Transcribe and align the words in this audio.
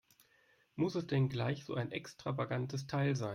Muss 0.75 0.95
es 0.95 1.05
denn 1.05 1.29
gleich 1.29 1.63
so 1.63 1.75
ein 1.75 1.91
extravagantes 1.91 2.87
Teil 2.87 3.15
sein? 3.15 3.29